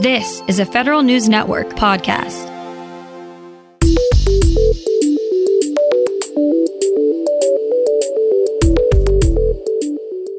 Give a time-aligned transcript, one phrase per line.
[0.00, 2.48] This is a Federal News Network podcast.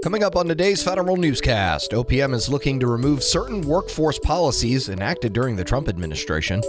[0.04, 5.32] Coming up on today's Federal Newscast, OPM is looking to remove certain workforce policies enacted
[5.32, 6.60] during the Trump administration.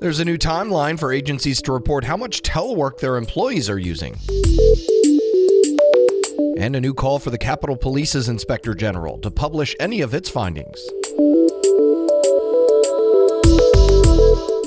[0.00, 4.18] There's a new timeline for agencies to report how much telework their employees are using.
[6.58, 10.28] And a new call for the Capitol Police's Inspector General to publish any of its
[10.28, 10.78] findings.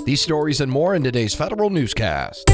[0.06, 2.50] These stories and more in today's Federal Newscast.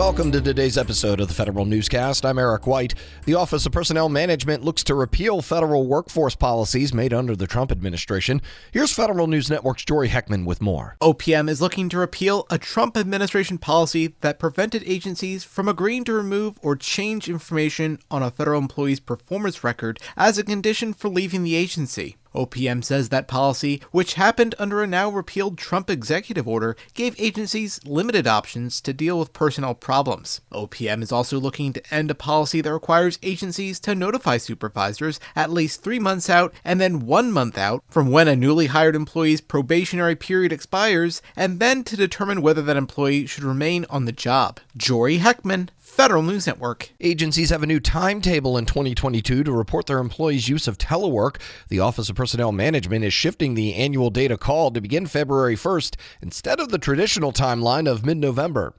[0.00, 2.24] Welcome to today's episode of the Federal Newscast.
[2.24, 2.94] I'm Eric White.
[3.26, 7.70] The Office of Personnel Management looks to repeal federal workforce policies made under the Trump
[7.70, 8.40] administration.
[8.72, 10.96] Here's Federal News Network's Jory Heckman with more.
[11.02, 16.14] OPM is looking to repeal a Trump administration policy that prevented agencies from agreeing to
[16.14, 21.42] remove or change information on a federal employee's performance record as a condition for leaving
[21.42, 22.16] the agency.
[22.34, 27.80] OPM says that policy, which happened under a now repealed Trump executive order, gave agencies
[27.84, 30.40] limited options to deal with personnel problems.
[30.52, 35.50] OPM is also looking to end a policy that requires agencies to notify supervisors at
[35.50, 39.40] least three months out and then one month out from when a newly hired employee's
[39.40, 44.60] probationary period expires, and then to determine whether that employee should remain on the job.
[44.76, 46.92] Jory Heckman, Federal News Network.
[47.00, 51.40] Agencies have a new timetable in 2022 to report their employees' use of telework.
[51.68, 55.96] The Office of Personnel Management is shifting the annual data call to begin February 1st
[56.22, 58.72] instead of the traditional timeline of mid November.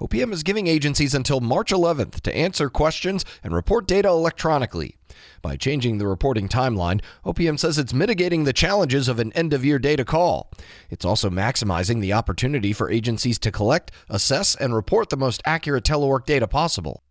[0.00, 4.96] OPM is giving agencies until March 11th to answer questions and report data electronically.
[5.42, 9.64] By changing the reporting timeline, OPM says it's mitigating the challenges of an end of
[9.64, 10.50] year data call.
[10.90, 15.84] It's also maximizing the opportunity for agencies to collect, assess, and report the most accurate
[15.84, 17.02] telework data possible.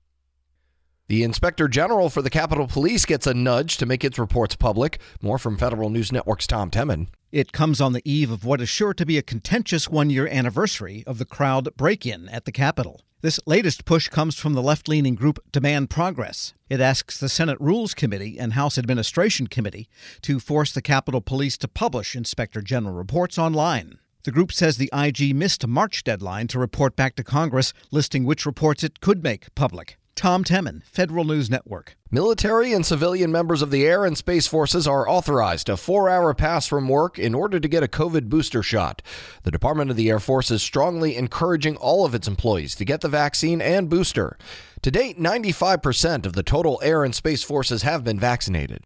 [1.07, 4.99] The Inspector General for the Capitol Police gets a nudge to make its reports public.
[5.21, 7.09] More from Federal News Network's Tom Temin.
[7.31, 10.25] It comes on the eve of what is sure to be a contentious one year
[10.27, 13.01] anniversary of the crowd break in at the Capitol.
[13.21, 16.55] This latest push comes from the left leaning group Demand Progress.
[16.71, 19.87] It asks the Senate Rules Committee and House Administration Committee
[20.23, 23.99] to force the Capitol Police to publish Inspector General reports online.
[24.23, 28.25] The group says the IG missed a March deadline to report back to Congress listing
[28.25, 29.99] which reports it could make public.
[30.15, 31.97] Tom Temin, Federal News Network.
[32.09, 36.33] Military and civilian members of the Air and Space Forces are authorized a four hour
[36.33, 39.01] pass from work in order to get a COVID booster shot.
[39.43, 43.01] The Department of the Air Force is strongly encouraging all of its employees to get
[43.01, 44.37] the vaccine and booster.
[44.83, 48.83] To date, 95% of the total Air and Space Forces have been vaccinated.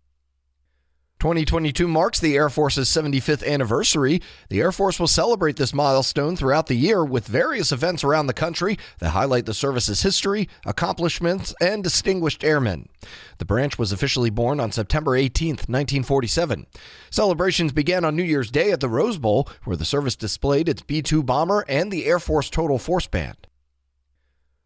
[1.19, 4.22] 2022 marks the Air Force's 75th anniversary.
[4.47, 8.34] The Air Force will celebrate this milestone throughout the year with various events around the
[8.34, 12.88] country that highlight the service's history, accomplishments, and distinguished airmen.
[13.38, 16.66] The branch was officially born on September 18, 1947.
[17.12, 20.84] Celebrations began on New Year's Day at the Rose Bowl, where the service displayed its
[20.84, 23.48] B 2 bomber and the Air Force Total Force Band.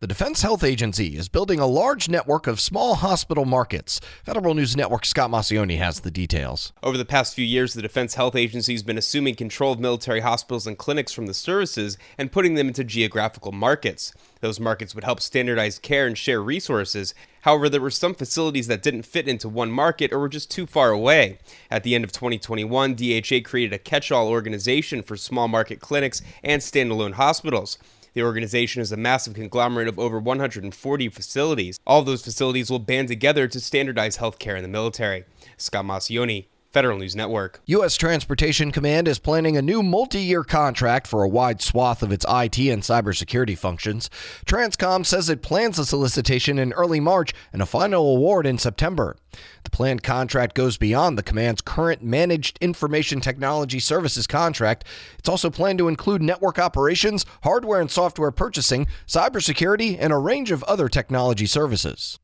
[0.04, 4.02] The Defense Health Agency is building a large network of small hospital markets.
[4.26, 6.74] Federal News Network Scott Maucione has the details.
[6.84, 10.20] Over the past few years, the Defense Health Agency has been assuming control of military
[10.20, 14.12] hospitals and clinics from the services and putting them into geographical markets.
[14.42, 17.14] Those markets would help standardize care and share resources.
[17.44, 20.66] However, there were some facilities that didn't fit into one market or were just too
[20.68, 21.40] far away.
[21.72, 26.22] At the end of 2021, DHA created a catch all organization for small market clinics
[26.44, 27.78] and standalone hospitals.
[28.14, 31.80] The organization is a massive conglomerate of over 140 facilities.
[31.86, 35.26] All those facilities will band together to standardize healthcare in the military.
[35.58, 37.62] Scott Maucione, Federal News Network.
[37.68, 37.96] U.S.
[37.96, 42.26] Transportation Command is planning a new multi year contract for a wide swath of its
[42.28, 44.10] IT and cybersecurity functions.
[44.48, 49.16] Transcom says it plans a solicitation in early March and a final award in September.
[49.64, 54.84] The planned contract goes beyond the command's current Managed Information Technology Services contract.
[55.20, 60.50] It's also planned to include network operations, hardware and software purchasing, cybersecurity, and a range
[60.50, 62.18] of other technology services.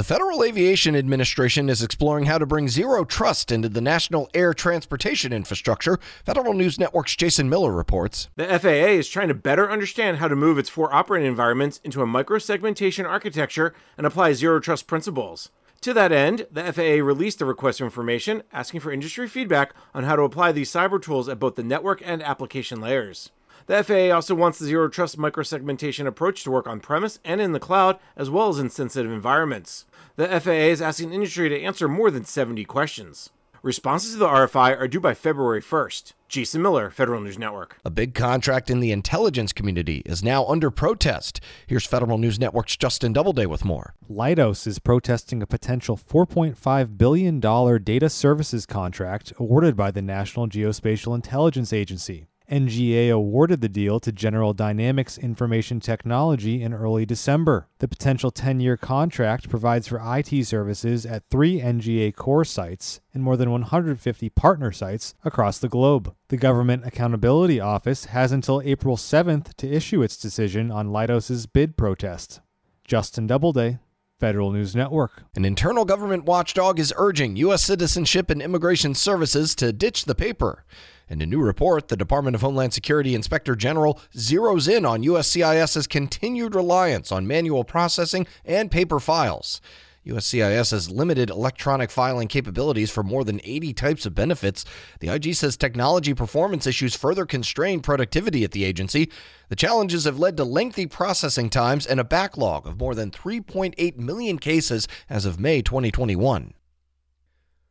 [0.00, 4.54] The Federal Aviation Administration is exploring how to bring zero trust into the national air
[4.54, 5.98] transportation infrastructure.
[6.24, 8.30] Federal News Network's Jason Miller reports.
[8.36, 12.00] The FAA is trying to better understand how to move its four operating environments into
[12.00, 15.50] a microsegmentation architecture and apply zero trust principles.
[15.82, 20.04] To that end, the FAA released a request for information asking for industry feedback on
[20.04, 23.32] how to apply these cyber tools at both the network and application layers.
[23.66, 27.52] The FAA also wants the zero trust microsegmentation approach to work on premise and in
[27.52, 29.86] the cloud, as well as in sensitive environments.
[30.16, 33.30] The FAA is asking industry to answer more than 70 questions.
[33.62, 36.14] Responses to the RFI are due by February 1st.
[36.28, 37.76] Jason Miller, Federal News Network.
[37.84, 41.42] A big contract in the intelligence community is now under protest.
[41.66, 43.94] Here's Federal News Network's Justin Doubleday with more.
[44.10, 51.14] Leidos is protesting a potential $4.5 billion data services contract awarded by the National Geospatial
[51.14, 52.29] Intelligence Agency.
[52.50, 57.68] NGA awarded the deal to General Dynamics Information Technology in early December.
[57.78, 63.22] The potential 10 year contract provides for IT services at three NGA core sites and
[63.22, 66.12] more than 150 partner sites across the globe.
[66.28, 71.76] The Government Accountability Office has until April 7th to issue its decision on Leidos' bid
[71.76, 72.40] protest.
[72.84, 73.78] Justin Doubleday,
[74.18, 75.22] Federal News Network.
[75.34, 77.62] An internal government watchdog is urging U.S.
[77.62, 80.64] Citizenship and Immigration Services to ditch the paper.
[81.10, 85.88] In a new report, the Department of Homeland Security Inspector General zeroes in on USCIS's
[85.88, 89.60] continued reliance on manual processing and paper files.
[90.06, 94.64] USCIS has limited electronic filing capabilities for more than 80 types of benefits.
[95.00, 99.10] The IG says technology performance issues further constrain productivity at the agency.
[99.48, 103.96] The challenges have led to lengthy processing times and a backlog of more than 3.8
[103.98, 106.54] million cases as of May 2021.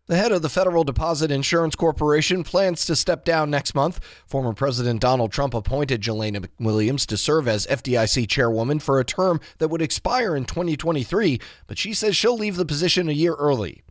[0.09, 3.99] The head of the Federal Deposit Insurance Corporation plans to step down next month.
[4.25, 9.39] Former President Donald Trump appointed Jelena McWilliams to serve as FDIC chairwoman for a term
[9.59, 13.83] that would expire in 2023, but she says she'll leave the position a year early.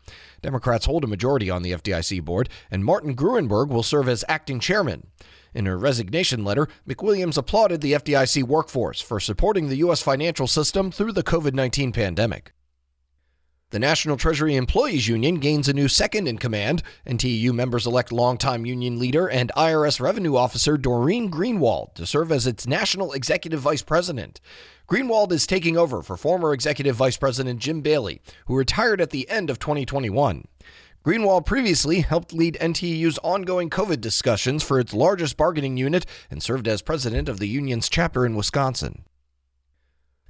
[0.42, 4.58] Democrats hold a majority on the FDIC board, and Martin Gruenberg will serve as acting
[4.58, 5.06] chairman.
[5.54, 10.02] In her resignation letter, McWilliams applauded the FDIC workforce for supporting the U.S.
[10.02, 12.54] financial system through the COVID 19 pandemic.
[13.70, 16.82] The National Treasury Employees Union gains a new second in command.
[17.06, 22.46] NTEU members elect longtime union leader and IRS revenue officer Doreen Greenwald to serve as
[22.46, 24.40] its national executive vice president.
[24.88, 29.28] Greenwald is taking over for former executive vice president Jim Bailey, who retired at the
[29.28, 30.46] end of 2021.
[31.04, 36.66] Greenwald previously helped lead NTEU's ongoing COVID discussions for its largest bargaining unit and served
[36.66, 39.04] as president of the union's chapter in Wisconsin.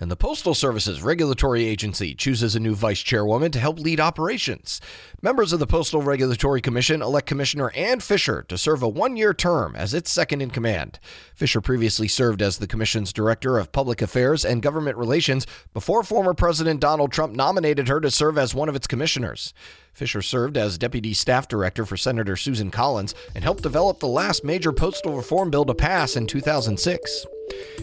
[0.01, 4.81] And the Postal Service's regulatory agency chooses a new vice chairwoman to help lead operations.
[5.23, 9.35] Members of the Postal Regulatory Commission elect Commissioner Ann Fisher to serve a one year
[9.35, 11.01] term as its second in command.
[11.35, 16.33] Fisher previously served as the Commission's Director of Public Affairs and Government Relations before former
[16.33, 19.53] President Donald Trump nominated her to serve as one of its commissioners.
[19.99, 24.45] Fisher served as Deputy Staff Director for Senator Susan Collins and helped develop the last
[24.45, 27.27] major postal reform bill to pass in 2006.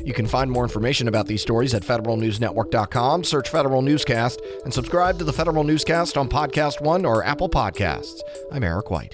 [0.06, 5.17] You can find more information about these stories at federalnewsnetwork.com, search Federal Newscast, and subscribe
[5.17, 8.21] to the Federal Newscast on Podcast One or Apple Podcasts.
[8.50, 9.13] I'm Eric White.